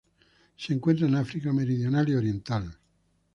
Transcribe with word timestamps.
Se 0.57 0.73
encuentran 0.73 1.11
en 1.11 1.17
África 1.17 1.53
meridional 1.53 2.09
y 2.09 2.15
oriental. 2.15 2.75